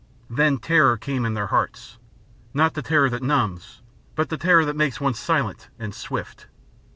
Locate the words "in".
1.27-1.35